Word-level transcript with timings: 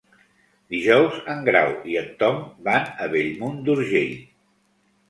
Dijous 0.75 1.19
en 1.33 1.45
Grau 1.49 1.75
i 1.93 1.99
en 2.01 2.09
Tom 2.25 2.43
van 2.71 2.89
a 3.07 3.11
Bellmunt 3.15 3.65
d'Urgell. 3.71 4.15